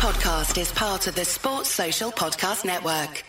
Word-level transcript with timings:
podcast 0.00 0.58
is 0.58 0.72
part 0.72 1.06
of 1.08 1.14
the 1.14 1.26
Sports 1.26 1.68
Social 1.68 2.10
Podcast 2.10 2.64
Network. 2.64 3.22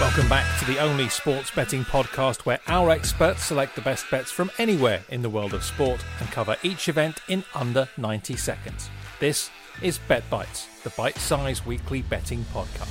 Welcome 0.00 0.28
back 0.28 0.58
to 0.58 0.64
the 0.64 0.80
only 0.80 1.08
sports 1.08 1.48
betting 1.52 1.84
podcast 1.84 2.40
where 2.40 2.58
our 2.66 2.90
experts 2.90 3.44
select 3.44 3.76
the 3.76 3.80
best 3.80 4.10
bets 4.10 4.32
from 4.32 4.50
anywhere 4.58 5.04
in 5.10 5.22
the 5.22 5.30
world 5.30 5.54
of 5.54 5.62
sport 5.62 6.04
and 6.18 6.28
cover 6.32 6.56
each 6.64 6.88
event 6.88 7.20
in 7.28 7.44
under 7.54 7.88
90 7.96 8.34
seconds. 8.36 8.90
This 9.20 9.50
is 9.82 10.00
Bet 10.08 10.28
Bites, 10.28 10.66
the 10.82 10.90
bite 10.90 11.18
sized 11.18 11.64
weekly 11.64 12.02
betting 12.02 12.44
podcast. 12.52 12.88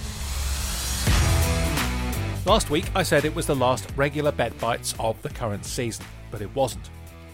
Last 2.46 2.70
week 2.70 2.90
I 2.96 3.04
said 3.04 3.26
it 3.26 3.36
was 3.36 3.48
the 3.48 3.56
last 3.56 3.92
regular 3.98 4.32
Bet 4.32 4.58
Bites 4.60 4.96
of 4.98 5.22
the 5.24 5.30
current 5.30 5.66
season, 5.66 6.06
but 6.32 6.40
it 6.40 6.56
wasn't. 6.56 6.90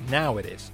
Now 0.09 0.37
it 0.37 0.47
is. 0.47 0.71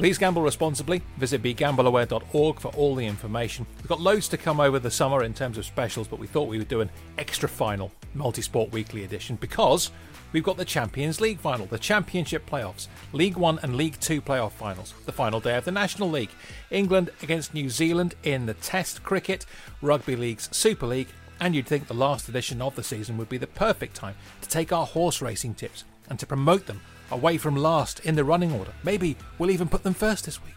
Please 0.00 0.16
gamble 0.16 0.40
responsibly. 0.40 1.02
Visit 1.18 1.42
begambleaware.org 1.42 2.58
for 2.58 2.68
all 2.68 2.94
the 2.94 3.04
information. 3.04 3.66
We've 3.76 3.86
got 3.86 4.00
loads 4.00 4.28
to 4.28 4.38
come 4.38 4.58
over 4.58 4.78
the 4.78 4.90
summer 4.90 5.24
in 5.24 5.34
terms 5.34 5.58
of 5.58 5.66
specials, 5.66 6.08
but 6.08 6.18
we 6.18 6.26
thought 6.26 6.48
we 6.48 6.56
would 6.56 6.68
do 6.68 6.80
an 6.80 6.88
extra 7.18 7.46
final 7.46 7.92
multi-sport 8.14 8.72
weekly 8.72 9.04
edition 9.04 9.36
because 9.36 9.90
we've 10.32 10.42
got 10.42 10.56
the 10.56 10.64
Champions 10.64 11.20
League 11.20 11.38
final, 11.38 11.66
the 11.66 11.78
Championship 11.78 12.48
playoffs, 12.48 12.86
League 13.12 13.36
1 13.36 13.58
and 13.62 13.76
League 13.76 14.00
2 14.00 14.22
playoff 14.22 14.52
finals, 14.52 14.94
the 15.04 15.12
final 15.12 15.38
day 15.38 15.58
of 15.58 15.66
the 15.66 15.70
National 15.70 16.08
League, 16.08 16.30
England 16.70 17.10
against 17.22 17.52
New 17.52 17.68
Zealand 17.68 18.14
in 18.22 18.46
the 18.46 18.54
Test 18.54 19.02
cricket, 19.02 19.44
Rugby 19.82 20.16
League's 20.16 20.48
Super 20.50 20.86
League, 20.86 21.08
and 21.40 21.54
you'd 21.54 21.66
think 21.66 21.88
the 21.88 21.92
last 21.92 22.26
edition 22.26 22.62
of 22.62 22.74
the 22.74 22.82
season 22.82 23.18
would 23.18 23.28
be 23.28 23.36
the 23.36 23.46
perfect 23.46 23.96
time 23.96 24.14
to 24.40 24.48
take 24.48 24.72
our 24.72 24.86
horse 24.86 25.20
racing 25.20 25.52
tips 25.52 25.84
and 26.08 26.18
to 26.18 26.26
promote 26.26 26.64
them 26.64 26.80
away 27.10 27.38
from 27.38 27.56
last 27.56 28.00
in 28.00 28.14
the 28.14 28.24
running 28.24 28.52
order. 28.52 28.72
Maybe 28.82 29.16
we'll 29.38 29.50
even 29.50 29.68
put 29.68 29.82
them 29.82 29.94
first 29.94 30.24
this 30.24 30.42
week. 30.42 30.54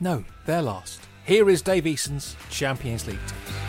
No, 0.00 0.24
they're 0.44 0.62
last. 0.62 1.00
Here 1.24 1.48
is 1.48 1.62
Dave 1.62 1.86
Eason's 1.86 2.36
Champions 2.50 3.06
League 3.06 3.18
tips. 3.26 3.66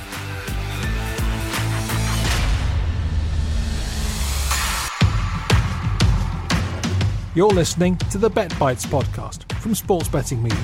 You're 7.37 7.49
listening 7.49 7.97
to 7.97 8.17
the 8.17 8.31
Bet 8.31 8.57
Bites 8.57 8.85
podcast 8.87 9.51
from 9.59 9.75
Sports 9.75 10.09
Betting 10.09 10.41
Media. 10.41 10.57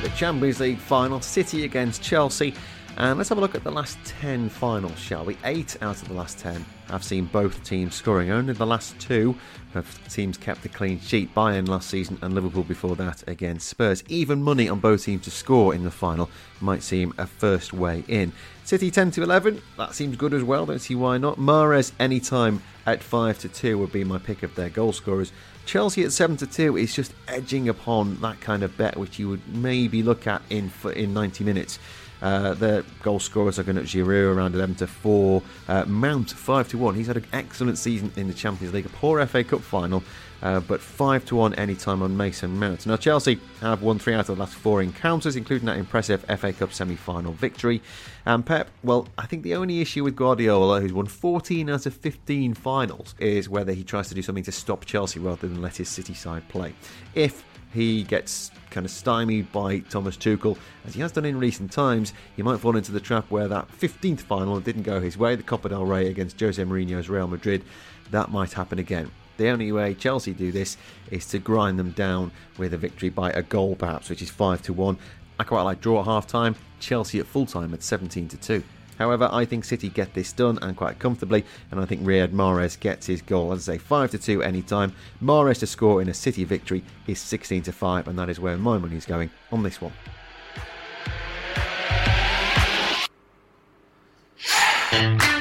The 0.00 0.12
Champions 0.14 0.60
League 0.60 0.78
final, 0.78 1.20
City 1.20 1.64
against 1.64 2.02
Chelsea. 2.02 2.54
And 2.98 3.16
let's 3.16 3.30
have 3.30 3.38
a 3.38 3.40
look 3.40 3.54
at 3.54 3.64
the 3.64 3.72
last 3.72 3.98
10 4.04 4.50
finals, 4.50 4.98
shall 4.98 5.24
we? 5.24 5.38
Eight 5.44 5.76
out 5.82 6.02
of 6.02 6.08
the 6.08 6.14
last 6.14 6.38
10 6.38 6.64
have 6.90 7.02
seen 7.02 7.24
both 7.24 7.64
teams 7.64 7.94
scoring. 7.94 8.30
Only 8.30 8.52
the 8.52 8.66
last 8.66 8.98
two 9.00 9.34
have 9.72 10.08
teams 10.10 10.36
kept 10.36 10.66
a 10.66 10.68
clean 10.68 11.00
sheet. 11.00 11.34
Bayern 11.34 11.66
last 11.66 11.88
season 11.88 12.18
and 12.20 12.34
Liverpool 12.34 12.64
before 12.64 12.94
that 12.96 13.26
against 13.26 13.66
Spurs. 13.66 14.04
Even 14.08 14.42
money 14.42 14.68
on 14.68 14.78
both 14.78 15.04
teams 15.04 15.24
to 15.24 15.30
score 15.30 15.74
in 15.74 15.84
the 15.84 15.90
final 15.90 16.28
might 16.60 16.82
seem 16.82 17.14
a 17.16 17.26
first 17.26 17.72
way 17.72 18.04
in. 18.08 18.30
City 18.64 18.90
10 18.90 19.12
to 19.12 19.22
11, 19.22 19.62
that 19.78 19.94
seems 19.94 20.16
good 20.16 20.34
as 20.34 20.42
well. 20.42 20.66
Don't 20.66 20.78
see 20.78 20.94
why 20.94 21.16
not. 21.16 21.38
Mahrez 21.38 21.92
anytime 21.98 22.62
at 22.84 23.02
5 23.02 23.38
to 23.38 23.48
2 23.48 23.78
would 23.78 23.92
be 23.92 24.04
my 24.04 24.18
pick 24.18 24.42
of 24.42 24.54
their 24.54 24.68
goal 24.68 24.92
scorers. 24.92 25.32
Chelsea 25.64 26.04
at 26.04 26.12
7 26.12 26.36
to 26.36 26.46
2 26.46 26.76
is 26.76 26.94
just 26.94 27.14
edging 27.26 27.70
upon 27.70 28.20
that 28.20 28.38
kind 28.40 28.62
of 28.62 28.76
bet 28.76 28.98
which 28.98 29.18
you 29.18 29.30
would 29.30 29.48
maybe 29.48 30.02
look 30.02 30.26
at 30.26 30.42
in 30.50 30.70
in 30.94 31.14
90 31.14 31.42
minutes. 31.42 31.78
Uh, 32.22 32.54
the 32.54 32.84
goal 33.02 33.18
scorers 33.18 33.58
are 33.58 33.64
going 33.64 33.76
to 33.76 33.82
Giroud 33.82 34.34
around 34.34 34.54
11 34.54 34.76
to 34.76 34.86
4. 34.86 35.42
Uh, 35.68 35.84
Mount 35.86 36.30
5 36.30 36.68
to 36.68 36.78
1. 36.78 36.94
He's 36.94 37.08
had 37.08 37.16
an 37.16 37.26
excellent 37.32 37.78
season 37.78 38.12
in 38.16 38.28
the 38.28 38.34
Champions 38.34 38.72
League, 38.72 38.86
a 38.86 38.90
poor 38.90 39.24
FA 39.26 39.42
Cup 39.42 39.60
final, 39.60 40.04
uh, 40.40 40.60
but 40.60 40.80
5 40.80 41.24
to 41.26 41.36
1 41.36 41.54
anytime 41.54 42.00
on 42.00 42.16
Mason 42.16 42.56
Mount. 42.58 42.86
Now, 42.86 42.96
Chelsea 42.96 43.40
have 43.60 43.82
won 43.82 43.98
three 43.98 44.14
out 44.14 44.20
of 44.20 44.36
the 44.36 44.36
last 44.36 44.54
four 44.54 44.82
encounters, 44.82 45.34
including 45.34 45.66
that 45.66 45.78
impressive 45.78 46.24
FA 46.38 46.52
Cup 46.52 46.72
semi 46.72 46.94
final 46.94 47.32
victory. 47.32 47.82
And 48.24 48.46
Pep, 48.46 48.70
well, 48.84 49.08
I 49.18 49.26
think 49.26 49.42
the 49.42 49.56
only 49.56 49.80
issue 49.80 50.04
with 50.04 50.14
Guardiola, 50.14 50.80
who's 50.80 50.92
won 50.92 51.06
14 51.06 51.68
out 51.68 51.86
of 51.86 51.94
15 51.94 52.54
finals, 52.54 53.16
is 53.18 53.48
whether 53.48 53.72
he 53.72 53.82
tries 53.82 54.08
to 54.08 54.14
do 54.14 54.22
something 54.22 54.44
to 54.44 54.52
stop 54.52 54.84
Chelsea 54.84 55.18
rather 55.18 55.48
than 55.48 55.60
let 55.60 55.76
his 55.76 55.88
City 55.88 56.14
side 56.14 56.48
play. 56.48 56.72
If 57.14 57.44
he 57.72 58.02
gets 58.04 58.50
kind 58.70 58.86
of 58.86 58.90
stymied 58.90 59.52
by 59.52 59.80
Thomas 59.80 60.16
Tuchel, 60.16 60.56
as 60.86 60.94
he 60.94 61.00
has 61.00 61.12
done 61.12 61.24
in 61.24 61.38
recent 61.38 61.70
times, 61.70 62.12
he 62.36 62.42
might 62.42 62.60
fall 62.60 62.76
into 62.76 62.92
the 62.92 63.00
trap 63.00 63.30
where 63.30 63.48
that 63.48 63.68
15th 63.68 64.20
final 64.20 64.60
didn't 64.60 64.82
go 64.82 65.00
his 65.00 65.18
way, 65.18 65.36
the 65.36 65.42
Copa 65.42 65.68
del 65.68 65.84
Rey 65.84 66.08
against 66.08 66.40
Jose 66.40 66.62
Mourinho's 66.62 67.08
Real 67.08 67.28
Madrid, 67.28 67.64
that 68.10 68.30
might 68.30 68.52
happen 68.52 68.78
again. 68.78 69.10
The 69.36 69.48
only 69.48 69.72
way 69.72 69.94
Chelsea 69.94 70.32
do 70.32 70.52
this 70.52 70.76
is 71.10 71.26
to 71.26 71.38
grind 71.38 71.78
them 71.78 71.90
down 71.92 72.30
with 72.58 72.74
a 72.74 72.78
victory 72.78 73.08
by 73.08 73.30
a 73.30 73.42
goal, 73.42 73.74
perhaps, 73.76 74.10
which 74.10 74.22
is 74.22 74.30
5 74.30 74.62
to 74.62 74.72
1. 74.72 74.98
I 75.38 75.44
quite 75.44 75.62
like 75.62 75.80
draw 75.80 76.00
at 76.00 76.06
half 76.06 76.26
time, 76.26 76.54
Chelsea 76.80 77.18
at 77.18 77.26
full 77.26 77.46
time 77.46 77.72
at 77.74 77.82
17 77.82 78.28
to 78.28 78.36
2. 78.36 78.62
However, 78.98 79.28
I 79.32 79.44
think 79.44 79.64
City 79.64 79.88
get 79.88 80.14
this 80.14 80.32
done 80.32 80.58
and 80.62 80.76
quite 80.76 80.98
comfortably, 80.98 81.44
and 81.70 81.80
I 81.80 81.86
think 81.86 82.02
Riyad 82.02 82.32
Mahrez 82.32 82.78
gets 82.78 83.06
his 83.06 83.22
goal. 83.22 83.52
As 83.52 83.68
I 83.68 83.74
say, 83.74 83.78
5 83.78 84.10
to 84.12 84.18
2 84.18 84.42
anytime. 84.42 84.94
Mahrez 85.22 85.58
to 85.60 85.66
score 85.66 86.02
in 86.02 86.08
a 86.08 86.14
City 86.14 86.44
victory 86.44 86.84
is 87.06 87.18
16 87.18 87.62
to 87.64 87.72
5, 87.72 88.08
and 88.08 88.18
that 88.18 88.28
is 88.28 88.38
where 88.40 88.56
my 88.56 88.78
money 88.78 88.96
is 88.96 89.06
going 89.06 89.30
on 89.50 89.62
this 89.62 89.80
one. 89.80 89.92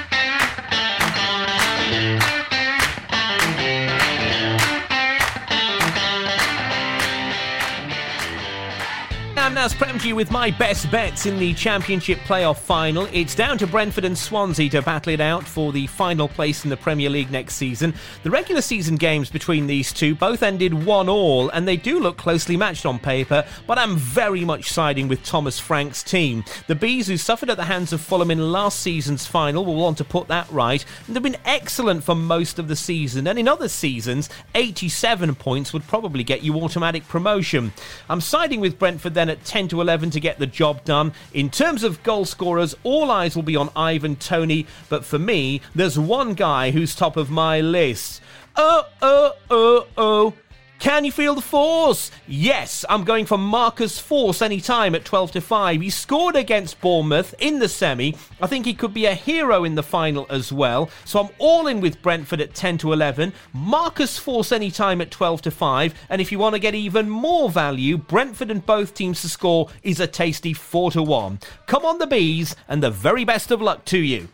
Preempted 9.62 10.06
you 10.06 10.16
with 10.16 10.32
my 10.32 10.50
best 10.50 10.90
bets 10.90 11.28
in 11.28 11.38
the 11.38 11.54
Championship 11.54 12.18
playoff 12.20 12.58
final. 12.58 13.08
It's 13.12 13.36
down 13.36 13.60
to 13.60 13.68
Brentford 13.68 14.06
and 14.06 14.18
Swansea 14.18 14.70
to 14.72 14.82
battle 14.82 15.14
it 15.14 15.22
out 15.22 15.44
for 15.44 15.72
the 15.72 15.86
final 15.86 16.28
place 16.28 16.64
in 16.64 16.72
the 16.72 16.78
Premier 16.78 17.12
League 17.12 17.30
next 17.30 17.56
season. 17.56 17.94
The 18.24 18.32
regular 18.32 18.62
season 18.62 18.96
games 18.96 19.30
between 19.30 19.68
these 19.68 19.94
two 19.94 20.16
both 20.16 20.42
ended 20.42 20.74
1 20.74 21.10
all, 21.10 21.50
and 21.50 21.68
they 21.68 21.78
do 21.78 22.00
look 22.00 22.18
closely 22.18 22.58
matched 22.58 22.88
on 22.88 22.98
paper, 22.98 23.46
but 23.68 23.78
I'm 23.78 23.98
very 23.98 24.44
much 24.44 24.72
siding 24.72 25.08
with 25.08 25.24
Thomas 25.24 25.60
Frank's 25.60 26.02
team. 26.02 26.44
The 26.68 26.76
Bees, 26.76 27.08
who 27.08 27.18
suffered 27.18 27.52
at 27.52 27.58
the 27.58 27.66
hands 27.66 27.94
of 27.94 28.02
Fulham 28.02 28.32
in 28.32 28.52
last 28.52 28.80
season's 28.80 29.28
final, 29.28 29.64
will 29.64 29.76
want 29.76 29.98
to 30.00 30.04
put 30.04 30.28
that 30.28 30.50
right, 30.52 30.84
and 31.06 31.16
they've 31.16 31.22
been 31.22 31.38
excellent 31.46 32.04
for 32.04 32.16
most 32.16 32.58
of 32.58 32.68
the 32.68 32.76
season, 32.76 33.28
and 33.28 33.38
in 33.38 33.48
other 33.48 33.70
seasons, 33.70 34.28
87 34.56 35.36
points 35.36 35.72
would 35.72 35.88
probably 35.88 36.24
get 36.24 36.44
you 36.44 36.56
automatic 36.56 37.08
promotion. 37.08 37.72
I'm 38.10 38.22
siding 38.22 38.60
with 38.60 38.80
Brentford 38.80 39.14
then 39.14 39.30
at 39.30 39.44
10 39.52 39.68
to 39.68 39.82
11 39.82 40.12
to 40.12 40.22
get 40.22 40.40
the 40.40 40.48
job 40.48 40.82
done. 40.86 41.12
In 41.34 41.50
terms 41.50 41.84
of 41.84 42.02
goal 42.04 42.24
scorers, 42.24 42.74
all 42.84 43.12
eyes 43.12 43.36
will 43.36 43.44
be 43.44 43.58
on 43.58 43.70
Ivan 43.76 44.16
Toney, 44.16 44.66
but 44.88 45.04
for 45.04 45.20
me, 45.20 45.60
there's 45.76 46.00
one 46.00 46.36
guy 46.36 46.72
who's 46.72 46.96
top 46.96 47.18
of 47.18 47.30
my 47.30 47.60
list. 47.60 48.22
Uh, 48.56 48.84
uh, 49.02 49.06
uh, 49.06 49.32
oh, 49.32 49.34
oh, 49.50 49.88
oh, 49.98 50.34
oh. 50.34 50.34
Can 50.82 51.06
you 51.06 51.12
feel 51.12 51.36
the 51.36 51.42
force? 51.42 52.10
Yes, 52.28 52.84
I'm 52.90 53.04
going 53.04 53.28
for 53.28 53.38
Marcus 53.38 54.02
Forss 54.02 54.42
anytime 54.42 54.96
at 54.96 55.06
12 55.06 55.34
to 55.34 55.40
5. 55.40 55.80
He 55.80 55.92
scored 55.92 56.36
against 56.36 56.82
Bournemouth 56.82 57.36
in 57.38 57.60
the 57.60 57.70
semi. 57.70 58.16
I 58.42 58.48
think 58.48 58.66
he 58.66 58.74
could 58.74 58.92
be 58.92 59.06
a 59.06 59.14
hero 59.14 59.64
in 59.64 59.76
the 59.76 59.84
final 59.84 60.26
as 60.32 60.52
well. 60.52 60.90
So 61.06 61.20
I'm 61.20 61.30
all 61.38 61.68
in 61.68 61.82
with 61.82 62.02
Brentford 62.02 62.42
at 62.42 62.56
10 62.56 62.80
to 62.80 62.94
11. 62.94 63.32
Marcus 63.54 64.20
Forss 64.20 64.52
anytime 64.52 65.02
at 65.02 65.12
12 65.12 65.44
to 65.44 65.52
5. 65.52 65.94
And 66.10 66.20
if 66.20 66.32
you 66.32 66.40
want 66.40 66.56
to 66.56 66.60
get 66.60 66.74
even 66.74 67.08
more 67.08 67.52
value, 67.52 68.00
Brentford 68.00 68.50
and 68.50 68.66
both 68.66 68.96
teams 68.96 69.22
to 69.22 69.30
score 69.30 69.70
is 69.84 70.00
a 70.00 70.08
tasty 70.08 70.52
4 70.52 70.90
to 70.94 71.04
1. 71.04 71.42
Come 71.68 71.86
on, 71.86 72.00
the 72.00 72.08
Bees, 72.08 72.56
and 72.68 72.82
the 72.82 72.90
very 72.90 73.24
best 73.24 73.52
of 73.52 73.62
luck 73.62 73.86
to 73.86 74.00
you. 74.00 74.30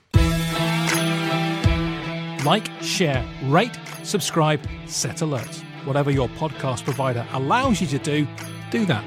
Like, 2.45 2.69
share, 2.81 3.25
rate, 3.43 3.77
subscribe, 4.03 4.65
set 4.85 5.17
alerts. 5.17 5.66
Whatever 5.87 6.11
your 6.11 6.27
podcast 6.27 6.83
provider 6.83 7.25
allows 7.31 7.79
you 7.79 7.87
to 7.87 7.97
do, 7.97 8.27
do 8.71 8.85
that. 8.87 9.05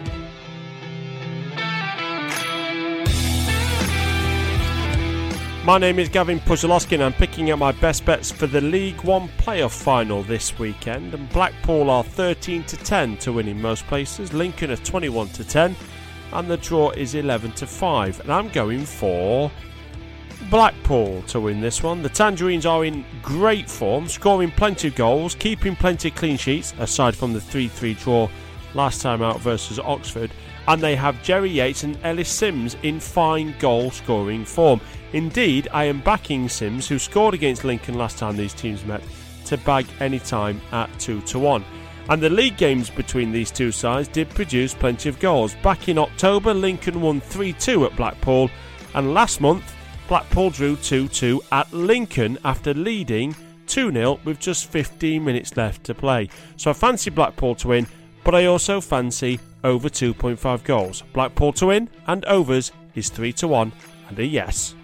My 5.63 5.77
name 5.77 5.99
is 5.99 6.09
Gavin 6.09 6.41
Puzzolowski 6.41 6.95
and 6.95 7.03
I'm 7.03 7.13
picking 7.13 7.51
out 7.51 7.59
my 7.59 7.73
best 7.73 8.07
bets 8.07 8.33
for 8.33 8.47
the 8.47 8.63
League 8.63 9.05
One 9.05 9.29
playoff 9.37 9.79
final 9.79 10.23
this 10.23 10.59
weekend. 10.59 11.13
And 11.13 11.29
Blackpool 11.29 11.91
are 11.91 12.03
13 12.03 12.65
to 12.65 12.79
10 12.79 13.19
to 13.19 13.35
win 13.35 13.47
in 13.47 13.61
most 13.61 13.87
places, 13.87 14.33
Lincoln 14.33 14.71
are 14.71 14.77
21 14.77 15.29
to 15.29 15.45
10, 15.45 15.77
and 16.33 16.49
the 16.49 16.57
draw 16.57 16.93
is 16.93 17.15
11 17.15 17.53
to 17.53 17.67
5. 17.67 18.21
And 18.21 18.33
I'm 18.33 18.49
going 18.49 18.87
for 18.87 19.53
Blackpool 20.49 21.23
to 21.23 21.41
win 21.41 21.61
this 21.61 21.83
one. 21.83 22.03
The 22.03 22.09
Tangerines 22.09 22.65
are 22.65 22.85
in 22.85 23.05
great 23.23 23.69
form, 23.69 24.09
scoring 24.09 24.51
plenty 24.51 24.89
of 24.89 24.95
goals, 24.95 25.35
keeping 25.35 25.77
plenty 25.77 26.09
of 26.09 26.15
clean 26.15 26.37
sheets, 26.37 26.73
aside 26.79 27.15
from 27.15 27.33
the 27.33 27.41
3 27.41 27.69
3 27.69 27.95
draw 27.95 28.29
last 28.75 29.03
time 29.03 29.23
out 29.23 29.41
versus 29.41 29.79
Oxford. 29.79 30.31
And 30.67 30.81
they 30.81 30.97
have 30.97 31.23
Jerry 31.23 31.51
Yates 31.51 31.85
and 31.85 31.99
Ellis 32.05 32.29
Sims 32.29 32.77
in 32.83 33.01
fine 33.01 33.55
goal 33.59 33.91
scoring 33.91 34.45
form. 34.45 34.81
Indeed, 35.13 35.69
I 35.73 35.85
am 35.85 36.01
backing 36.01 36.49
Sims, 36.49 36.89
who 36.89 36.99
scored 36.99 37.35
against 37.35 37.65
Lincoln 37.65 37.97
last 37.97 38.19
time 38.19 38.37
these 38.37 38.55
teams 38.55 38.85
met, 38.85 39.03
to 39.47 39.59
bag 39.59 39.87
any 40.01 40.21
time 40.21 40.61
at 40.73 40.89
2 41.01 41.21
to 41.23 41.39
1. 41.39 41.65
And 42.09 42.21
the 42.21 42.31
league 42.31 42.57
games 42.57 42.91
between 42.91 43.31
these 43.31 43.51
two 43.51 43.73
sides 43.73 44.09
did 44.09 44.29
produce 44.31 44.75
plenty 44.75 45.09
of 45.09 45.21
goals. 45.21 45.55
Back 45.63 45.89
in 45.89 45.99
October, 45.99 46.55
Lincoln 46.55 47.01
won 47.01 47.21
3 47.21 47.53
2 47.53 47.87
at 47.87 47.97
Blackpool, 47.97 48.51
and 48.95 49.15
last 49.15 49.41
month, 49.41 49.75
Blackpool 50.11 50.51
drew 50.51 50.75
2 50.75 51.07
2 51.07 51.41
at 51.53 51.73
Lincoln 51.73 52.37
after 52.45 52.75
leading 52.75 53.33
2 53.69 53.93
0 53.93 54.19
with 54.25 54.41
just 54.41 54.69
15 54.69 55.25
minutes 55.25 55.57
left 55.57 55.85
to 55.85 55.95
play. 55.95 56.29
So 56.57 56.71
I 56.71 56.73
fancy 56.73 57.11
Blackpool 57.11 57.55
to 57.55 57.69
win, 57.69 57.87
but 58.25 58.35
I 58.35 58.47
also 58.47 58.81
fancy 58.81 59.39
over 59.63 59.89
2.5 59.89 60.65
goals. 60.65 61.05
Blackpool 61.13 61.53
to 61.53 61.67
win 61.67 61.89
and 62.09 62.25
overs 62.25 62.73
is 62.97 63.09
3 63.09 63.33
to 63.35 63.47
1 63.47 63.73
and 64.09 64.19
a 64.19 64.27
yes. 64.27 64.75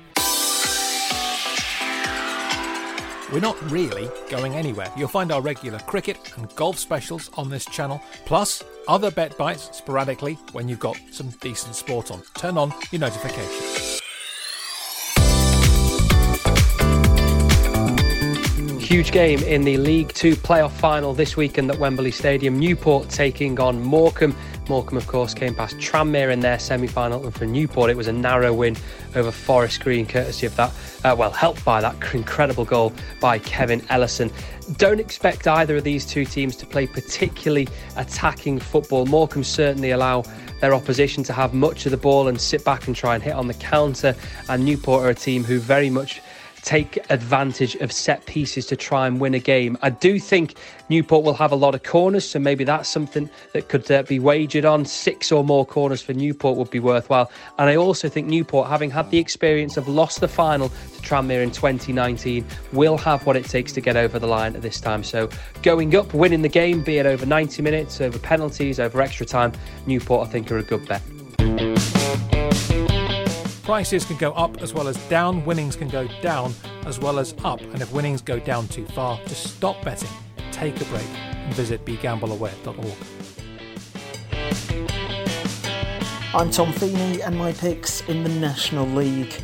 We're 3.33 3.41
not 3.41 3.61
really 3.69 4.09
going 4.31 4.55
anywhere. 4.55 4.93
You'll 4.97 5.09
find 5.09 5.33
our 5.33 5.41
regular 5.41 5.81
cricket 5.81 6.35
and 6.37 6.55
golf 6.55 6.79
specials 6.79 7.31
on 7.37 7.51
this 7.51 7.65
channel, 7.65 8.01
plus 8.27 8.63
other 8.87 9.11
bet 9.11 9.37
bites 9.37 9.77
sporadically 9.77 10.35
when 10.53 10.69
you've 10.69 10.79
got 10.79 10.97
some 11.11 11.31
decent 11.41 11.75
sport 11.75 12.13
on. 12.13 12.23
Turn 12.37 12.57
on 12.57 12.73
your 12.93 13.01
notifications. 13.01 13.66
Huge 18.97 19.13
game 19.13 19.43
in 19.43 19.63
the 19.63 19.77
League 19.77 20.15
Two 20.15 20.35
playoff 20.35 20.71
final 20.71 21.13
this 21.13 21.37
weekend 21.37 21.71
at 21.71 21.79
Wembley 21.79 22.11
Stadium. 22.11 22.59
Newport 22.59 23.11
taking 23.11 23.61
on 23.61 23.83
Morecambe. 23.83 24.35
Morecambe, 24.71 24.97
of 24.97 25.07
course, 25.07 25.35
came 25.35 25.55
past 25.55 25.77
Tranmere 25.77 26.33
in 26.33 26.41
their 26.41 26.59
semi 26.59 26.87
final, 26.87 27.23
and 27.23 27.35
for 27.35 27.45
Newport, 27.45 27.91
it 27.91 27.97
was 27.99 28.07
a 28.09 28.13
narrow 28.13 28.55
win 28.55 28.75
over 29.15 29.31
Forest 29.31 29.83
Green, 29.83 30.07
courtesy 30.07 30.47
of 30.47 30.57
that, 30.57 30.73
uh, 31.05 31.15
well, 31.15 31.31
helped 31.31 31.63
by 31.63 31.83
that 31.83 31.95
incredible 32.15 32.65
goal 32.65 32.91
by 33.21 33.39
Kevin 33.39 33.85
Ellison. 33.91 34.33
Don't 34.79 34.99
expect 34.99 35.47
either 35.47 35.77
of 35.77 35.85
these 35.85 36.07
two 36.07 36.25
teams 36.25 36.57
to 36.57 36.65
play 36.65 36.87
particularly 36.87 37.69
attacking 37.97 38.59
football. 38.59 39.05
Morecambe 39.05 39.45
certainly 39.45 39.91
allow 39.91 40.23
their 40.63 40.73
opposition 40.73 41.23
to 41.25 41.35
have 41.35 41.53
much 41.53 41.85
of 41.85 41.91
the 41.91 41.99
ball 41.99 42.29
and 42.29 42.41
sit 42.41 42.65
back 42.65 42.87
and 42.87 42.97
try 42.97 43.15
and 43.15 43.23
hit 43.23 43.35
on 43.35 43.47
the 43.47 43.55
counter, 43.55 44.17
and 44.49 44.65
Newport 44.65 45.05
are 45.05 45.11
a 45.11 45.15
team 45.15 45.45
who 45.45 45.59
very 45.59 45.91
much 45.91 46.23
take 46.67 46.99
advantage 47.11 47.77
of 47.77 47.93
set 47.93 48.27
pieces 48.27 48.67
to 48.67 48.75
try 48.75 49.07
and 49.07 49.21
win 49.21 49.35
a 49.35 49.39
game. 49.39 49.79
I 49.83 49.91
do 49.91 50.19
think 50.19 50.57
Newport 50.89 51.25
will 51.25 51.35
have 51.35 51.53
a 51.53 51.57
lot 51.57 51.77
of 51.77 51.85
corners, 51.85 52.29
so 52.29 52.41
maybe 52.41 52.65
that's 52.65 52.89
something 52.89 53.31
that 53.53 53.69
could 53.69 53.89
uh, 53.89 54.03
be 54.03 54.19
wagered 54.19 54.65
on. 54.65 54.85
Six 54.85 55.31
or 55.31 55.45
more 55.45 55.65
corners 55.65 56.03
for 56.03 56.13
Newport 56.13 56.59
would 56.59 56.71
be 56.71 56.81
worthwhile. 56.81 57.31
And 57.59 57.71
I 57.71 57.77
also 57.77 58.09
think 58.09 58.27
Newport, 58.27 58.69
having 58.69 58.91
had 58.91 59.09
the 59.13 59.19
experience 59.19 59.77
of 59.77 59.87
lost 59.87 60.21
the 60.21 60.29
final 60.29 60.69
to 60.69 61.03
Tranmere 61.03 61.45
in 61.45 61.53
2019, 61.53 62.45
will 62.73 62.99
have 62.99 63.25
what 63.27 63.37
it 63.37 63.45
takes 63.45 63.71
to 63.73 63.81
get 63.81 63.97
over 63.97 64.19
the 64.19 64.27
line 64.27 64.57
at 64.57 64.63
this 64.63 64.81
time. 64.81 65.05
So 65.05 65.31
going 65.63 65.95
up, 65.95 66.13
winning 66.15 66.43
the 66.43 66.49
game, 66.49 66.83
be 66.83 66.99
it 66.99 67.07
over 67.07 67.25
90 67.25 67.63
minutes, 67.63 68.01
over 68.01 68.19
penalties, 68.19 68.81
over 68.81 69.01
extra 69.01 69.25
time, 69.25 69.53
Newport 69.87 70.27
I 70.27 70.33
think 70.33 70.51
are 70.51 70.59
a 70.59 70.65
good 70.65 70.85
bet. 70.89 71.96
Prices 73.67 74.05
can 74.05 74.17
go 74.17 74.31
up 74.35 74.63
as 74.63 74.73
well 74.73 74.87
as 74.87 74.97
down, 75.09 75.45
winnings 75.45 75.75
can 75.75 75.89
go 75.89 76.07
down 76.23 76.55
as 76.85 77.01
well 77.01 77.19
as 77.19 77.35
up, 77.43 77.61
and 77.61 77.83
if 77.83 77.93
winnings 77.93 78.23
go 78.23 78.39
down 78.39 78.69
too 78.69 78.87
far, 78.87 79.19
just 79.27 79.57
stop 79.57 79.85
betting, 79.85 80.09
take 80.53 80.81
a 80.81 80.85
break, 80.85 81.09
and 81.09 81.53
visit 81.53 81.85
begambleaware.org. 81.85 82.97
I'm 86.33 86.49
Tom 86.53 86.73
Feeney, 86.75 87.23
and 87.23 87.37
my 87.37 87.53
picks 87.55 88.03
in 88.03 88.23
the 88.23 88.29
National 88.29 88.87
League. 88.87 89.35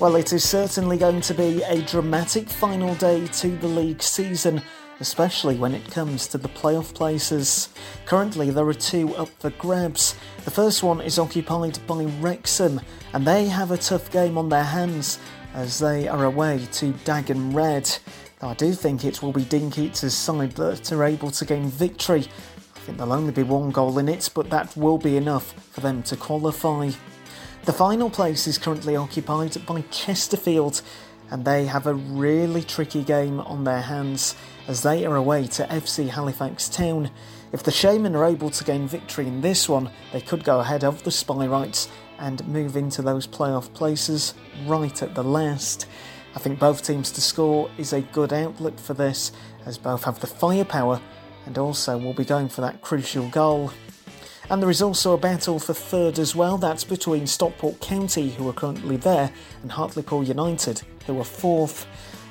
Well, 0.00 0.16
it 0.16 0.32
is 0.32 0.42
certainly 0.42 0.96
going 0.96 1.20
to 1.20 1.34
be 1.34 1.62
a 1.62 1.80
dramatic 1.82 2.50
final 2.50 2.96
day 2.96 3.28
to 3.28 3.56
the 3.58 3.68
league 3.68 4.02
season 4.02 4.60
especially 5.00 5.56
when 5.56 5.74
it 5.74 5.90
comes 5.90 6.26
to 6.28 6.38
the 6.38 6.48
playoff 6.48 6.92
places. 6.94 7.68
Currently, 8.06 8.50
there 8.50 8.66
are 8.66 8.74
two 8.74 9.14
up 9.16 9.28
for 9.38 9.50
grabs. 9.50 10.14
The 10.44 10.50
first 10.50 10.82
one 10.82 11.00
is 11.00 11.18
occupied 11.18 11.78
by 11.86 12.04
Wrexham, 12.20 12.80
and 13.12 13.26
they 13.26 13.46
have 13.46 13.70
a 13.70 13.78
tough 13.78 14.10
game 14.10 14.36
on 14.36 14.48
their 14.48 14.64
hands 14.64 15.18
as 15.54 15.78
they 15.78 16.08
are 16.08 16.24
away 16.24 16.66
to 16.72 16.92
Dag 17.04 17.30
and 17.30 17.54
Red. 17.54 17.90
I 18.40 18.54
do 18.54 18.72
think 18.72 19.04
it 19.04 19.22
will 19.22 19.32
be 19.32 19.44
Dean 19.44 19.70
Keates' 19.70 20.14
side 20.14 20.52
that 20.52 20.92
are 20.92 21.04
able 21.04 21.30
to 21.32 21.44
gain 21.44 21.68
victory. 21.68 22.26
I 22.76 22.78
think 22.80 22.98
there'll 22.98 23.12
only 23.12 23.32
be 23.32 23.42
one 23.42 23.70
goal 23.70 23.98
in 23.98 24.08
it, 24.08 24.30
but 24.34 24.50
that 24.50 24.76
will 24.76 24.98
be 24.98 25.16
enough 25.16 25.52
for 25.72 25.80
them 25.80 26.02
to 26.04 26.16
qualify. 26.16 26.90
The 27.64 27.72
final 27.72 28.08
place 28.08 28.46
is 28.46 28.56
currently 28.56 28.96
occupied 28.96 29.56
by 29.66 29.82
Chesterfield, 29.90 30.82
and 31.30 31.44
they 31.44 31.66
have 31.66 31.86
a 31.86 31.94
really 31.94 32.62
tricky 32.62 33.02
game 33.02 33.40
on 33.40 33.64
their 33.64 33.82
hands 33.82 34.34
as 34.68 34.82
they 34.82 35.04
are 35.06 35.16
away 35.16 35.46
to 35.48 35.66
FC 35.66 36.08
Halifax 36.08 36.68
Town. 36.68 37.10
If 37.52 37.62
the 37.62 37.70
Shaymen 37.70 38.14
are 38.14 38.26
able 38.26 38.50
to 38.50 38.64
gain 38.64 38.86
victory 38.86 39.26
in 39.26 39.40
this 39.40 39.68
one, 39.68 39.90
they 40.12 40.20
could 40.20 40.44
go 40.44 40.60
ahead 40.60 40.84
of 40.84 41.02
the 41.02 41.10
Spireites 41.10 41.88
and 42.18 42.46
move 42.46 42.76
into 42.76 43.00
those 43.00 43.26
playoff 43.26 43.72
places 43.72 44.34
right 44.66 45.02
at 45.02 45.14
the 45.14 45.24
last. 45.24 45.86
I 46.36 46.38
think 46.38 46.58
both 46.58 46.84
teams 46.84 47.10
to 47.12 47.22
score 47.22 47.70
is 47.78 47.94
a 47.94 48.02
good 48.02 48.32
outlook 48.34 48.78
for 48.78 48.92
this, 48.92 49.32
as 49.64 49.78
both 49.78 50.04
have 50.04 50.20
the 50.20 50.26
firepower 50.26 51.00
and 51.46 51.56
also 51.56 51.96
will 51.96 52.12
be 52.12 52.24
going 52.24 52.50
for 52.50 52.60
that 52.60 52.82
crucial 52.82 53.28
goal. 53.30 53.72
And 54.50 54.62
there 54.62 54.70
is 54.70 54.82
also 54.82 55.14
a 55.14 55.18
battle 55.18 55.58
for 55.58 55.72
third 55.74 56.18
as 56.18 56.36
well. 56.36 56.58
That's 56.58 56.84
between 56.84 57.26
Stockport 57.26 57.80
County, 57.80 58.30
who 58.30 58.48
are 58.48 58.54
currently 58.54 58.98
there, 58.98 59.30
and 59.62 59.72
Hartlepool 59.72 60.24
United, 60.24 60.82
who 61.06 61.18
are 61.20 61.24
fourth. 61.24 61.86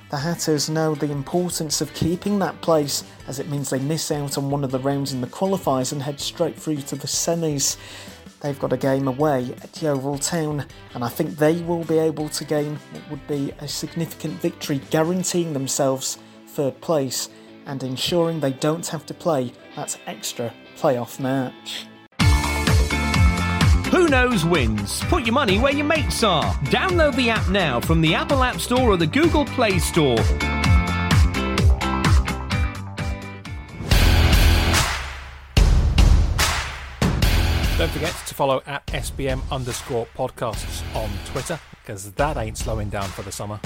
The 0.09 0.17
Hatters 0.17 0.69
know 0.69 0.95
the 0.95 1.11
importance 1.11 1.81
of 1.81 1.93
keeping 1.93 2.39
that 2.39 2.61
place, 2.61 3.03
as 3.27 3.39
it 3.39 3.49
means 3.49 3.69
they 3.69 3.79
miss 3.79 4.09
out 4.09 4.37
on 4.37 4.49
one 4.49 4.63
of 4.63 4.71
the 4.71 4.79
rounds 4.79 5.11
in 5.11 5.19
the 5.19 5.27
qualifiers 5.27 5.91
and 5.91 6.01
head 6.01 6.21
straight 6.21 6.55
through 6.55 6.77
to 6.77 6.95
the 6.95 7.07
semis. 7.07 7.75
They've 8.39 8.57
got 8.57 8.71
a 8.71 8.77
game 8.77 9.09
away 9.09 9.53
at 9.61 9.81
Yeovil 9.81 10.19
Town, 10.19 10.65
and 10.93 11.03
I 11.03 11.09
think 11.09 11.31
they 11.35 11.61
will 11.61 11.83
be 11.83 11.97
able 11.97 12.29
to 12.29 12.45
gain 12.45 12.79
what 12.91 13.09
would 13.09 13.27
be 13.27 13.51
a 13.59 13.67
significant 13.67 14.35
victory, 14.35 14.79
guaranteeing 14.91 15.51
themselves 15.51 16.19
third 16.47 16.79
place 16.79 17.29
and 17.65 17.83
ensuring 17.83 18.39
they 18.39 18.53
don't 18.53 18.87
have 18.87 19.05
to 19.05 19.13
play 19.13 19.51
that 19.75 19.99
extra 20.07 20.53
playoff 20.77 21.19
match. 21.19 21.85
Who 23.91 24.09
knows 24.09 24.43
wins? 24.43 25.01
Put 25.05 25.25
your 25.25 25.33
money 25.33 25.59
where 25.59 25.73
your 25.73 25.85
mates 25.85 26.21
are. 26.21 26.53
Download 26.65 27.15
the 27.15 27.29
app 27.29 27.47
now 27.49 27.79
from 27.79 28.01
the 28.01 28.15
Apple 28.15 28.43
App 28.43 28.59
Store 28.59 28.89
or 28.91 28.97
the 28.97 29.07
Google 29.07 29.45
Play 29.45 29.79
Store. 29.79 30.17
Don't 37.77 37.91
forget 37.91 38.13
to 38.27 38.35
follow 38.35 38.61
at 38.65 38.85
SBM 38.87 39.39
underscore 39.51 40.07
podcasts 40.17 40.83
on 40.93 41.09
Twitter, 41.27 41.57
because 41.81 42.11
that 42.11 42.35
ain't 42.35 42.57
slowing 42.57 42.89
down 42.89 43.07
for 43.07 43.21
the 43.21 43.31
summer. 43.31 43.59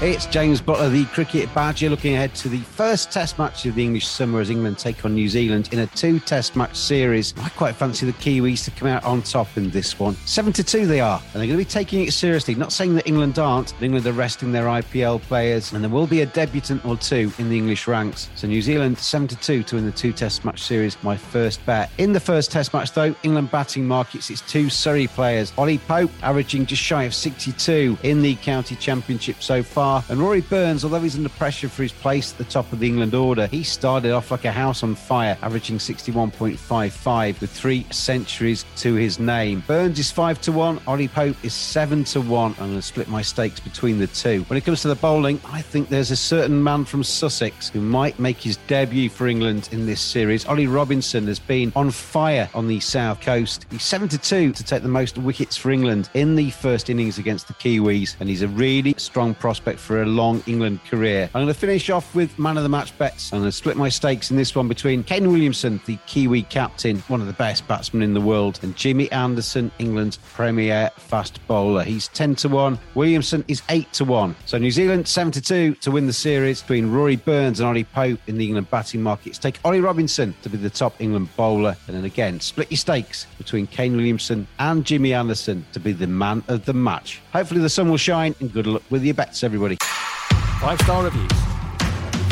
It's 0.00 0.26
James 0.26 0.60
Butler, 0.60 0.90
the 0.90 1.06
cricket 1.06 1.52
badger, 1.56 1.90
looking 1.90 2.14
ahead 2.14 2.32
to 2.36 2.48
the 2.48 2.60
first 2.60 3.10
test 3.10 3.36
match 3.36 3.66
of 3.66 3.74
the 3.74 3.82
English 3.82 4.06
summer 4.06 4.38
as 4.38 4.48
England 4.48 4.78
take 4.78 5.04
on 5.04 5.12
New 5.12 5.28
Zealand 5.28 5.70
in 5.72 5.80
a 5.80 5.88
two 5.88 6.20
test 6.20 6.54
match 6.54 6.76
series. 6.76 7.34
I 7.38 7.48
quite 7.48 7.74
fancy 7.74 8.06
the 8.06 8.12
Kiwis 8.12 8.64
to 8.66 8.70
come 8.70 8.86
out 8.86 9.02
on 9.02 9.22
top 9.22 9.48
in 9.56 9.70
this 9.70 9.98
one. 9.98 10.14
7 10.24 10.52
to 10.52 10.62
2 10.62 10.86
they 10.86 11.00
are, 11.00 11.20
and 11.20 11.40
they're 11.40 11.48
going 11.48 11.58
to 11.58 11.64
be 11.64 11.64
taking 11.64 12.06
it 12.06 12.12
seriously. 12.12 12.54
Not 12.54 12.70
saying 12.70 12.94
that 12.94 13.08
England 13.08 13.40
aren't, 13.40 13.74
but 13.74 13.82
England 13.82 14.06
are 14.06 14.12
resting 14.12 14.52
their 14.52 14.66
IPL 14.66 15.20
players, 15.22 15.72
and 15.72 15.82
there 15.82 15.90
will 15.90 16.06
be 16.06 16.20
a 16.20 16.26
debutant 16.26 16.84
or 16.84 16.96
two 16.96 17.32
in 17.38 17.48
the 17.50 17.56
English 17.56 17.88
ranks. 17.88 18.30
So 18.36 18.46
New 18.46 18.62
Zealand 18.62 18.98
7 18.98 19.26
to 19.26 19.36
2 19.36 19.64
to 19.64 19.74
win 19.74 19.84
the 19.84 19.90
two 19.90 20.12
test 20.12 20.44
match 20.44 20.62
series, 20.62 20.96
my 21.02 21.16
first 21.16 21.66
bet. 21.66 21.90
In 21.98 22.12
the 22.12 22.20
first 22.20 22.52
test 22.52 22.72
match, 22.72 22.92
though, 22.92 23.16
England 23.24 23.50
batting 23.50 23.84
markets 23.84 24.30
its 24.30 24.42
two 24.42 24.70
Surrey 24.70 25.08
players. 25.08 25.52
Ollie 25.58 25.78
Pope 25.78 26.12
averaging 26.22 26.66
just 26.66 26.82
shy 26.82 27.02
of 27.02 27.12
62 27.12 27.98
in 28.04 28.22
the 28.22 28.36
county 28.36 28.76
championship 28.76 29.42
so 29.42 29.60
far 29.60 29.87
And 30.08 30.20
Rory 30.20 30.42
Burns, 30.42 30.84
although 30.84 31.00
he's 31.00 31.16
under 31.16 31.28
pressure 31.30 31.68
for 31.68 31.82
his 31.82 31.92
place 31.92 32.32
at 32.32 32.38
the 32.38 32.44
top 32.44 32.70
of 32.72 32.78
the 32.78 32.86
England 32.86 33.14
order, 33.14 33.46
he 33.46 33.62
started 33.62 34.12
off 34.12 34.30
like 34.30 34.44
a 34.44 34.52
house 34.52 34.82
on 34.82 34.94
fire, 34.94 35.36
averaging 35.42 35.78
61.55 35.78 37.40
with 37.40 37.50
three 37.50 37.86
centuries 37.90 38.64
to 38.76 38.94
his 38.94 39.18
name. 39.18 39.62
Burns 39.66 39.98
is 39.98 40.10
5 40.10 40.40
to 40.42 40.52
1, 40.52 40.80
Ollie 40.86 41.08
Pope 41.08 41.36
is 41.42 41.54
7 41.54 42.04
to 42.04 42.20
1. 42.20 42.52
I'm 42.52 42.56
going 42.56 42.74
to 42.74 42.82
split 42.82 43.08
my 43.08 43.22
stakes 43.22 43.60
between 43.60 43.98
the 43.98 44.06
two. 44.08 44.42
When 44.44 44.56
it 44.56 44.64
comes 44.64 44.82
to 44.82 44.88
the 44.88 44.94
bowling, 44.94 45.40
I 45.46 45.62
think 45.62 45.88
there's 45.88 46.10
a 46.10 46.16
certain 46.16 46.62
man 46.62 46.84
from 46.84 47.02
Sussex 47.02 47.70
who 47.70 47.80
might 47.80 48.18
make 48.18 48.38
his 48.38 48.58
debut 48.66 49.08
for 49.08 49.26
England 49.26 49.70
in 49.72 49.86
this 49.86 50.00
series. 50.00 50.44
Ollie 50.46 50.66
Robinson 50.66 51.26
has 51.26 51.38
been 51.38 51.72
on 51.74 51.90
fire 51.90 52.50
on 52.54 52.68
the 52.68 52.80
south 52.80 53.20
coast. 53.20 53.66
He's 53.70 53.84
7 53.84 54.08
to 54.08 54.18
2 54.18 54.52
to 54.52 54.64
take 54.64 54.82
the 54.82 54.88
most 54.88 55.16
wickets 55.16 55.56
for 55.56 55.70
England 55.70 56.10
in 56.14 56.36
the 56.36 56.50
first 56.50 56.90
innings 56.90 57.18
against 57.18 57.48
the 57.48 57.54
Kiwis, 57.54 58.16
and 58.20 58.28
he's 58.28 58.42
a 58.42 58.48
really 58.48 58.94
strong 58.98 59.34
prospect 59.34 59.77
for 59.78 60.02
a 60.02 60.06
long 60.06 60.42
England 60.46 60.84
career. 60.84 61.30
I'm 61.34 61.42
going 61.42 61.46
to 61.46 61.58
finish 61.58 61.90
off 61.90 62.14
with 62.14 62.38
man 62.38 62.56
of 62.56 62.62
the 62.62 62.68
match 62.68 62.96
bets. 62.98 63.32
I'm 63.32 63.40
going 63.40 63.50
to 63.50 63.56
split 63.56 63.76
my 63.76 63.88
stakes 63.88 64.30
in 64.30 64.36
this 64.36 64.54
one 64.54 64.68
between 64.68 65.04
Kane 65.04 65.30
Williamson, 65.30 65.80
the 65.86 65.96
Kiwi 66.06 66.42
captain, 66.42 66.98
one 67.08 67.20
of 67.20 67.26
the 67.26 67.32
best 67.32 67.66
batsmen 67.68 68.02
in 68.02 68.14
the 68.14 68.20
world, 68.20 68.60
and 68.62 68.76
Jimmy 68.76 69.10
Anderson, 69.12 69.70
England's 69.78 70.18
premier 70.34 70.90
fast 70.96 71.44
bowler. 71.46 71.84
He's 71.84 72.08
10 72.08 72.34
to 72.36 72.48
1. 72.48 72.78
Williamson 72.94 73.44
is 73.48 73.62
8 73.68 73.92
to 73.94 74.04
1. 74.04 74.36
So 74.46 74.58
New 74.58 74.70
Zealand 74.70 75.08
7 75.08 75.32
to 75.32 75.40
2 75.40 75.74
to 75.74 75.90
win 75.90 76.06
the 76.06 76.12
series 76.12 76.60
between 76.60 76.90
Rory 76.90 77.16
Burns 77.16 77.60
and 77.60 77.68
Ollie 77.68 77.84
Pope 77.84 78.20
in 78.26 78.38
the 78.38 78.46
England 78.46 78.70
batting 78.70 79.02
markets. 79.02 79.38
Take 79.38 79.58
Ollie 79.64 79.80
Robinson 79.80 80.34
to 80.42 80.48
be 80.48 80.56
the 80.56 80.70
top 80.70 81.00
England 81.00 81.28
bowler. 81.36 81.76
And 81.86 81.96
then 81.96 82.04
again, 82.04 82.40
split 82.40 82.70
your 82.70 82.78
stakes 82.78 83.26
between 83.38 83.66
Kane 83.66 83.96
Williamson 83.96 84.46
and 84.58 84.84
Jimmy 84.84 85.14
Anderson 85.14 85.64
to 85.72 85.80
be 85.80 85.92
the 85.92 86.06
man 86.06 86.42
of 86.48 86.64
the 86.64 86.72
match. 86.72 87.20
Hopefully 87.32 87.60
the 87.60 87.68
sun 87.68 87.90
will 87.90 87.96
shine 87.96 88.34
and 88.40 88.52
good 88.52 88.66
luck 88.66 88.82
with 88.90 89.04
your 89.04 89.14
bets, 89.14 89.44
everybody. 89.44 89.67
Five 89.76 90.80
star 90.80 91.04
reviews. 91.04 91.32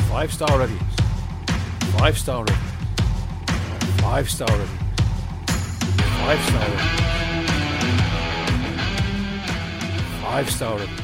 Five 0.09 0.33
star 0.33 0.59
reviews. 0.59 0.81
Five 1.99 2.17
star 2.17 2.45
reviews. 2.45 2.59
Five 4.01 4.31
star 4.31 4.51
reviews. 4.51 4.81
Five 5.99 6.41
star 6.41 6.69
reviews. 6.71 7.01
Five 10.23 10.51
star 10.51 10.79
reviews. 10.79 11.01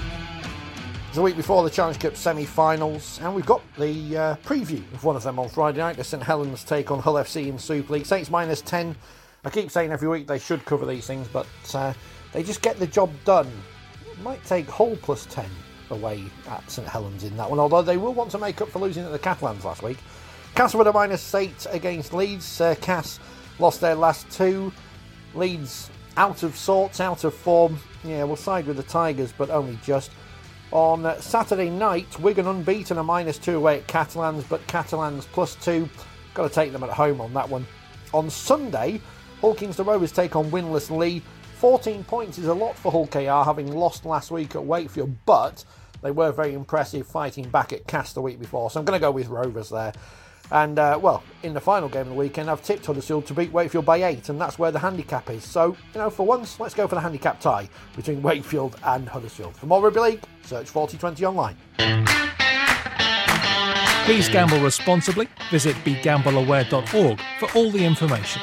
It's 1.09 1.19
a 1.19 1.23
week 1.23 1.37
before 1.37 1.63
the 1.65 1.71
Challenge 1.71 1.99
Cup 1.99 2.17
semi-finals, 2.17 3.21
and 3.23 3.35
we've 3.35 3.45
got 3.45 3.63
the 3.77 4.17
uh, 4.17 4.37
preview 4.37 4.81
of 4.95 5.05
one 5.05 5.17
of 5.17 5.23
them 5.23 5.39
on 5.39 5.49
Friday 5.51 5.79
night. 5.79 5.97
The 5.97 6.05
St 6.05 6.23
Helens 6.23 6.65
take 6.65 6.91
on 6.91 7.01
Hull 7.01 7.15
FC 7.15 7.49
in 7.49 7.59
Super 7.59 7.93
League. 7.93 8.07
Saints 8.07 8.31
minus 8.31 8.63
ten. 8.63 8.97
I 9.45 9.51
keep 9.51 9.71
saying 9.71 9.93
every 9.93 10.09
week 10.09 10.27
they 10.27 10.39
should 10.39 10.65
cover 10.65 10.87
these 10.87 11.07
things, 11.07 11.29
but 11.29 11.47
uh, 11.75 11.93
they 12.33 12.43
just 12.43 12.63
get 12.63 12.79
the 12.79 12.87
job 12.87 13.11
done. 13.25 13.51
It 14.11 14.23
might 14.23 14.43
take 14.45 14.71
Hull 14.71 14.97
plus 15.03 15.27
ten 15.27 15.51
away 15.93 16.25
at 16.49 16.69
St 16.71 16.87
Helens 16.87 17.25
in 17.25 17.37
that 17.37 17.49
one, 17.49 17.59
although 17.59 17.83
they 17.83 17.97
will 17.97 18.15
want 18.15 18.31
to 18.33 18.39
make 18.39 18.61
up 18.61 18.69
for 18.69 18.79
losing 18.79 19.05
at 19.05 19.13
the 19.13 19.19
Catalans 19.19 19.65
last 19.65 19.83
week. 19.83 19.99
Castleford 20.55 20.87
a 20.87 20.93
minus 20.93 21.35
eight 21.35 21.67
against 21.71 22.13
Leeds. 22.13 22.61
Uh, 22.61 22.75
Cas 22.81 23.21
lost 23.59 23.81
their 23.81 23.95
last 23.95 24.31
two. 24.31 24.73
Leeds 25.35 25.89
out 26.17 26.43
of 26.43 26.57
sorts, 26.57 27.01
out 27.01 27.25
of 27.25 27.35
form. 27.35 27.79
Yeah, 28.05 28.25
we'll 28.25 28.37
side 28.37 28.67
with 28.67 28.77
the 28.77 28.83
Tigers, 28.83 29.33
but 29.33 29.51
only 29.51 29.79
just. 29.83 30.11
On 30.73 31.05
uh, 31.05 31.21
Saturday 31.21 31.71
night, 31.71 32.19
Wigan 32.19 32.47
unbeaten 32.47 32.99
a 32.99 33.03
minus 33.03 33.39
two 33.39 33.57
away 33.57 33.79
at 33.79 33.87
Catalans, 33.87 34.45
but 34.45 34.67
Catalans 34.67 35.27
plus 35.27 35.55
two. 35.57 35.89
Got 36.35 36.49
to 36.49 36.55
take 36.55 36.73
them 36.73 36.83
at 36.83 36.91
home 36.91 37.21
on 37.21 37.33
that 37.35 37.49
one. 37.49 37.67
On 38.15 38.29
Sunday, 38.29 39.01
Hull 39.41 39.55
Kingston 39.55 39.87
Rovers 39.87 40.13
take 40.13 40.37
on 40.37 40.51
winless 40.51 40.91
Leigh. 40.91 41.23
14 41.57 42.05
points 42.05 42.39
is 42.39 42.47
a 42.47 42.55
lot 42.55 42.77
for 42.77 42.91
Hull 42.91 43.07
KR, 43.07 43.45
having 43.45 43.73
lost 43.73 44.05
last 44.05 44.31
week 44.31 44.55
at 44.55 44.65
Wakefield, 44.65 45.15
but 45.27 45.65
they 46.03 46.11
were 46.11 46.33
very 46.33 46.55
impressive 46.55 47.07
fighting 47.07 47.49
back 47.49 47.73
at 47.73 47.87
Cast 47.87 48.15
the 48.15 48.23
week 48.23 48.39
before, 48.39 48.71
so 48.71 48.81
I'm 48.81 48.85
going 48.85 48.99
to 48.99 49.05
go 49.05 49.11
with 49.11 49.29
Rovers 49.29 49.71
there. 49.71 49.93
And, 50.51 50.79
uh, 50.79 50.99
well, 51.01 51.23
in 51.43 51.55
the 51.55 51.61
final 51.61 51.89
game 51.89 52.03
of 52.03 52.09
the 52.09 52.15
weekend, 52.15 52.51
I've 52.51 52.63
tipped 52.63 52.85
Huddersfield 52.85 53.27
to 53.27 53.35
beat 53.35 53.53
Wakefield 53.53 53.87
by 53.87 54.03
eight, 54.03 54.29
and 54.29 54.39
that's 54.39 54.59
where 54.59 54.71
the 54.71 54.79
handicap 54.79 55.31
is. 55.31 55.45
So, 55.45 55.77
you 55.95 56.01
know, 56.01 56.11
for 56.11 56.27
once, 56.27 56.61
let's 56.61 56.75
go 56.75 56.87
for 56.87 56.95
the 56.95 57.01
handicap 57.01 57.41
tie 57.41 57.69
between 57.97 58.21
Wakefield 58.21 58.77
and 58.85 59.09
Huddersfield. 59.09 59.57
For 59.57 59.67
more 59.67 59.81
Rugby 59.81 60.01
League, 60.01 60.21
search 60.43 60.69
4020 60.69 61.25
online. 61.25 61.57
Please 64.05 64.29
gamble 64.29 64.61
responsibly. 64.61 65.29
Visit 65.51 65.77
begambleaware.org 65.77 67.21
for 67.39 67.59
all 67.59 67.71
the 67.71 67.85
information. 67.85 68.43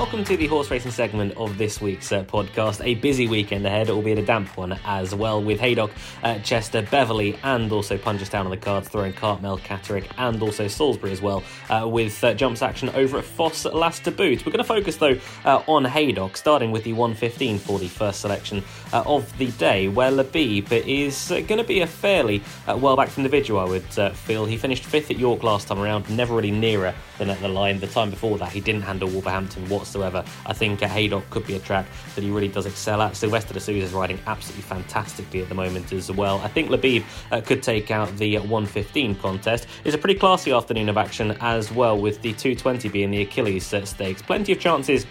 Welcome 0.00 0.24
to 0.24 0.36
the 0.38 0.46
horse 0.46 0.70
racing 0.70 0.92
segment 0.92 1.36
of 1.36 1.58
this 1.58 1.78
week's 1.78 2.10
uh, 2.10 2.24
podcast. 2.24 2.82
A 2.82 2.94
busy 2.94 3.28
weekend 3.28 3.66
ahead, 3.66 3.90
albeit 3.90 4.18
a 4.18 4.24
damp 4.24 4.56
one 4.56 4.80
as 4.86 5.14
well, 5.14 5.42
with 5.42 5.60
Haydock, 5.60 5.90
uh, 6.22 6.38
Chester, 6.38 6.80
Beverley, 6.80 7.38
and 7.42 7.70
also 7.70 7.98
Punchestown 7.98 8.46
on 8.46 8.50
the 8.50 8.56
cards, 8.56 8.88
throwing 8.88 9.12
Cartmel, 9.12 9.58
Catterick, 9.58 10.06
and 10.16 10.42
also 10.42 10.68
Salisbury 10.68 11.12
as 11.12 11.20
well, 11.20 11.42
uh, 11.68 11.86
with 11.86 12.24
uh, 12.24 12.32
jumps 12.32 12.62
action 12.62 12.88
over 12.88 13.18
at 13.18 13.24
Foss 13.24 13.66
last 13.66 14.02
to 14.04 14.10
boot. 14.10 14.46
We're 14.46 14.52
going 14.52 14.64
to 14.64 14.64
focus 14.64 14.96
though 14.96 15.18
uh, 15.44 15.62
on 15.68 15.84
Haydock, 15.84 16.38
starting 16.38 16.70
with 16.70 16.84
the 16.84 16.94
115 16.94 17.58
for 17.58 17.78
the 17.78 17.88
first 17.88 18.22
selection 18.22 18.64
uh, 18.94 19.02
of 19.04 19.36
the 19.36 19.50
day, 19.52 19.88
where 19.88 20.10
Labib 20.10 20.72
is 20.72 21.28
going 21.28 21.58
to 21.58 21.64
be 21.64 21.82
a 21.82 21.86
fairly 21.86 22.42
well 22.66 22.96
backed 22.96 23.18
individual, 23.18 23.60
I 23.60 23.64
would 23.64 24.14
feel. 24.14 24.46
He 24.46 24.56
finished 24.56 24.86
fifth 24.86 25.10
at 25.10 25.18
York 25.18 25.42
last 25.42 25.68
time 25.68 25.78
around, 25.78 26.08
never 26.08 26.34
really 26.34 26.50
nearer 26.50 26.94
than 27.18 27.28
at 27.28 27.38
the 27.42 27.48
line. 27.48 27.80
The 27.80 27.86
time 27.86 28.08
before 28.08 28.38
that, 28.38 28.50
he 28.50 28.62
didn't 28.62 28.82
handle 28.82 29.10
Wolverhampton 29.10 29.68
whatsoever. 29.90 30.24
I 30.46 30.52
think 30.52 30.80
Haydock 30.80 31.28
could 31.30 31.46
be 31.46 31.56
a 31.56 31.58
track 31.58 31.86
that 32.14 32.22
he 32.22 32.30
really 32.30 32.48
does 32.48 32.66
excel 32.66 33.02
at. 33.02 33.16
Silvestre 33.16 33.54
de 33.54 33.60
Sousa 33.60 33.84
is 33.84 33.92
riding 33.92 34.20
absolutely 34.26 34.62
fantastically 34.62 35.42
at 35.42 35.48
the 35.48 35.54
moment 35.54 35.92
as 35.92 36.10
well. 36.12 36.38
I 36.38 36.48
think 36.48 36.70
Labib 36.70 37.02
uh, 37.32 37.40
could 37.40 37.62
take 37.62 37.90
out 37.90 38.16
the 38.16 38.38
115 38.38 39.16
contest. 39.16 39.66
It's 39.84 39.94
a 39.94 39.98
pretty 39.98 40.18
classy 40.18 40.52
afternoon 40.52 40.88
of 40.88 40.96
action 40.96 41.32
as 41.40 41.72
well, 41.72 41.98
with 41.98 42.22
the 42.22 42.32
220 42.34 42.88
being 42.88 43.10
the 43.10 43.22
Achilles 43.22 43.66
stakes. 43.84 44.22
Plenty 44.22 44.52
of 44.52 44.60
chances 44.60 45.06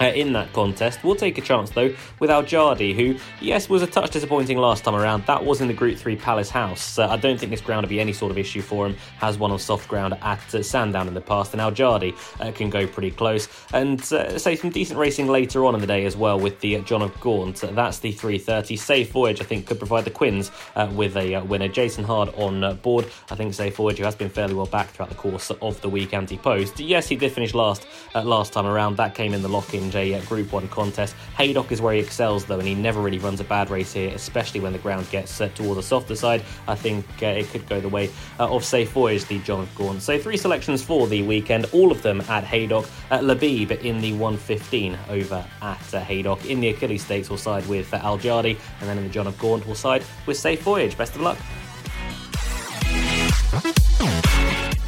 uh, 0.00 0.06
in 0.06 0.32
that 0.32 0.52
contest. 0.52 1.02
We'll 1.04 1.14
take 1.14 1.38
a 1.38 1.40
chance 1.40 1.70
though 1.70 1.94
with 2.18 2.30
Al 2.30 2.42
Jardi, 2.42 2.94
who, 2.94 3.18
yes, 3.40 3.68
was 3.68 3.82
a 3.82 3.86
touch 3.86 4.10
disappointing 4.10 4.58
last 4.58 4.84
time 4.84 4.94
around. 4.94 5.24
That 5.26 5.44
was 5.44 5.60
in 5.60 5.68
the 5.68 5.74
Group 5.74 5.98
3 5.98 6.16
Palace 6.16 6.50
House. 6.50 6.98
Uh, 6.98 7.08
I 7.08 7.16
don't 7.16 7.38
think 7.38 7.50
this 7.50 7.60
ground 7.60 7.84
will 7.84 7.90
be 7.90 8.00
any 8.00 8.12
sort 8.12 8.30
of 8.30 8.38
issue 8.38 8.62
for 8.62 8.86
him. 8.86 8.96
Has 9.18 9.38
won 9.38 9.50
on 9.50 9.58
soft 9.58 9.88
ground 9.88 10.14
at 10.22 10.54
uh, 10.54 10.62
Sandown 10.62 11.08
in 11.08 11.14
the 11.14 11.20
past, 11.20 11.52
and 11.52 11.60
Al 11.60 11.72
Jardi 11.72 12.14
uh, 12.40 12.52
can 12.52 12.70
go 12.70 12.86
pretty 12.86 13.10
close. 13.10 13.48
And 13.72 14.00
uh, 14.12 14.38
say 14.38 14.56
some 14.56 14.70
decent 14.70 14.98
racing 14.98 15.28
later 15.28 15.64
on 15.64 15.74
in 15.74 15.80
the 15.80 15.86
day 15.86 16.04
as 16.04 16.16
well 16.16 16.38
with 16.38 16.60
the 16.60 16.76
uh, 16.76 16.80
John 16.80 17.02
of 17.02 17.18
Gaunt. 17.20 17.56
that's 17.60 17.98
the 17.98 18.12
330. 18.12 18.76
Safe 18.76 19.10
Voyage, 19.10 19.40
I 19.40 19.44
think, 19.44 19.66
could 19.66 19.78
provide 19.78 20.04
the 20.04 20.10
Quinns 20.10 20.50
with 20.92 21.16
a 21.16 21.40
winner. 21.42 21.68
Jason 21.68 22.04
Hart 22.04 22.34
on 22.36 22.76
board. 22.78 23.06
I 23.30 23.34
think 23.34 23.54
Safe 23.54 23.74
Voyage, 23.74 23.98
who 23.98 24.04
has 24.04 24.14
been 24.14 24.28
fairly 24.28 24.54
well 24.54 24.66
back 24.66 24.88
throughout 24.90 25.08
the 25.08 25.14
course 25.14 25.50
of 25.50 25.80
the 25.80 25.88
week 25.88 26.12
anti-post. 26.12 26.78
Yes, 26.78 27.08
he 27.08 27.16
did 27.16 27.32
finish 27.32 27.54
last 27.54 27.86
last 28.14 28.52
time 28.52 28.66
around. 28.66 28.96
That 28.96 29.14
came 29.14 29.32
in 29.34 29.42
the 29.42 29.48
Lockinge 29.84 30.22
a 30.22 30.26
Group 30.26 30.52
1 30.52 30.68
contest. 30.68 31.14
Haydock 31.36 31.72
is 31.72 31.80
where 31.80 31.94
he 31.94 32.00
excels, 32.00 32.44
though, 32.44 32.58
and 32.58 32.66
he 32.66 32.74
never 32.74 33.00
really 33.00 33.18
runs 33.18 33.40
a 33.40 33.44
bad 33.44 33.70
race 33.70 33.92
here, 33.92 34.12
especially 34.14 34.60
when 34.60 34.72
the 34.72 34.78
ground 34.78 35.08
gets 35.10 35.30
set 35.30 35.54
toward 35.54 35.78
the 35.78 35.82
softer 35.82 36.14
side. 36.14 36.42
I 36.68 36.74
think 36.74 37.04
uh, 37.22 37.26
it 37.26 37.48
could 37.48 37.68
go 37.68 37.80
the 37.80 37.88
way 37.88 38.10
uh, 38.38 38.48
of 38.48 38.64
Safe 38.64 38.90
Voyage, 38.92 39.24
the 39.26 39.38
John 39.40 39.60
of 39.60 39.74
Gaunt. 39.74 40.02
So, 40.02 40.18
three 40.18 40.36
selections 40.36 40.82
for 40.82 41.06
the 41.06 41.22
weekend, 41.22 41.66
all 41.72 41.90
of 41.90 42.02
them 42.02 42.20
at 42.22 42.44
Haydock. 42.44 42.86
At 43.10 43.22
Labib 43.22 43.70
in 43.82 44.00
the 44.00 44.12
115 44.12 44.98
over 45.08 45.44
at 45.62 45.94
uh, 45.94 46.00
Haydock. 46.00 46.44
In 46.46 46.60
the 46.60 46.68
Achilles 46.68 47.04
Stakes, 47.04 47.30
will 47.30 47.36
side 47.36 47.66
with 47.66 47.92
uh, 47.92 47.98
Al 47.98 48.18
Jardi, 48.18 48.58
and 48.80 48.88
then 48.88 48.98
in 48.98 49.04
the 49.04 49.10
John 49.10 49.26
of 49.26 49.38
Gaunt, 49.38 49.66
will 49.66 49.74
side 49.74 50.04
with 50.26 50.36
Safe 50.36 50.62
Voyage. 50.62 50.96
Best 50.96 51.14
of 51.14 51.20
luck. 51.20 51.38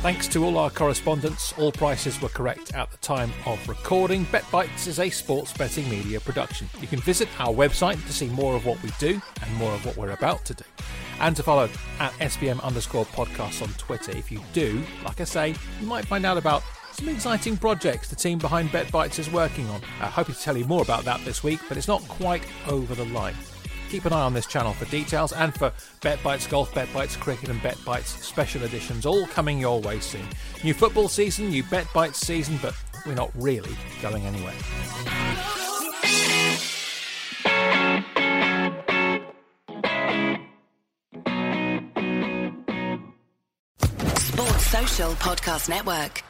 Thanks 0.06 0.28
to 0.28 0.44
all 0.44 0.56
our 0.56 0.70
correspondents, 0.70 1.52
all 1.58 1.72
prices 1.72 2.22
were 2.22 2.28
correct 2.28 2.72
at 2.76 2.88
the 2.92 2.96
time 2.98 3.32
of 3.44 3.68
recording. 3.68 4.24
BetBites 4.26 4.86
is 4.86 5.00
a 5.00 5.10
sports 5.10 5.52
betting 5.52 5.90
media 5.90 6.20
production. 6.20 6.68
You 6.80 6.86
can 6.86 7.00
visit 7.00 7.28
our 7.40 7.52
website 7.52 8.00
to 8.06 8.12
see 8.12 8.28
more 8.28 8.54
of 8.54 8.64
what 8.64 8.80
we 8.84 8.90
do 9.00 9.20
and 9.42 9.54
more 9.56 9.72
of 9.72 9.84
what 9.84 9.96
we're 9.96 10.12
about 10.12 10.44
to 10.44 10.54
do. 10.54 10.64
And 11.18 11.34
to 11.34 11.42
follow 11.42 11.68
at 11.98 12.12
SBM 12.20 12.62
underscore 12.62 13.04
podcast 13.06 13.62
on 13.62 13.68
Twitter. 13.78 14.12
If 14.12 14.30
you 14.30 14.40
do, 14.52 14.80
like 15.04 15.20
I 15.20 15.24
say, 15.24 15.56
you 15.80 15.86
might 15.88 16.06
find 16.06 16.24
out 16.24 16.36
about 16.36 16.62
some 16.92 17.08
exciting 17.08 17.56
projects 17.56 18.08
the 18.08 18.14
team 18.14 18.38
behind 18.38 18.68
BetBites 18.68 19.18
is 19.18 19.28
working 19.28 19.68
on. 19.70 19.80
I 20.00 20.06
hope 20.06 20.28
to 20.28 20.34
tell 20.34 20.56
you 20.56 20.66
more 20.66 20.82
about 20.82 21.04
that 21.06 21.24
this 21.24 21.42
week, 21.42 21.58
but 21.68 21.76
it's 21.76 21.88
not 21.88 22.00
quite 22.02 22.46
over 22.68 22.94
the 22.94 23.06
line. 23.06 23.34
Keep 23.90 24.04
an 24.04 24.12
eye 24.12 24.22
on 24.22 24.34
this 24.34 24.46
channel 24.46 24.72
for 24.72 24.84
details 24.86 25.32
and 25.32 25.54
for 25.54 25.72
Bet 26.02 26.22
Bites 26.22 26.46
Golf, 26.46 26.74
Bet 26.74 26.92
Bites 26.92 27.16
Cricket, 27.16 27.48
and 27.48 27.62
Bet 27.62 27.78
Bites 27.84 28.10
special 28.24 28.62
editions, 28.64 29.06
all 29.06 29.26
coming 29.28 29.58
your 29.58 29.80
way 29.80 30.00
soon. 30.00 30.26
New 30.64 30.74
football 30.74 31.08
season, 31.08 31.48
new 31.48 31.62
Bet 31.64 31.86
Bites 31.94 32.18
season, 32.18 32.58
but 32.60 32.74
we're 33.06 33.14
not 33.14 33.30
really 33.34 33.74
going 34.02 34.24
anywhere. 34.26 34.52
Sports 44.18 44.66
Social 44.66 45.12
Podcast 45.12 45.68
Network. 45.68 46.25